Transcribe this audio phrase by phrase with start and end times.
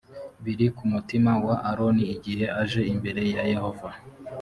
[0.43, 3.89] biri ku mutima wa aroni igihe aje imbere ya yehova